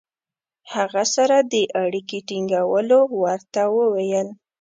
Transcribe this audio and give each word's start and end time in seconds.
هغه 0.73 1.03
سره 1.15 1.37
د 1.53 1.55
اړیکې 1.83 2.19
ټینګولو 2.27 2.99
ورته 3.23 3.61
وویل. 3.77 4.27